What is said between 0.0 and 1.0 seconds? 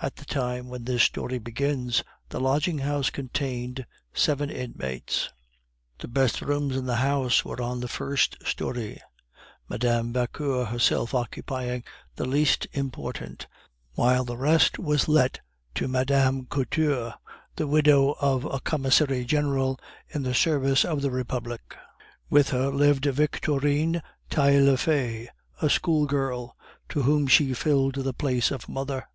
At the time when